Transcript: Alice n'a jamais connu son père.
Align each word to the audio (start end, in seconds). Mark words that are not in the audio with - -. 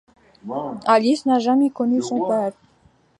Alice 0.87 1.27
n'a 1.27 1.37
jamais 1.37 1.69
connu 1.69 2.01
son 2.01 2.25
père. 2.27 2.53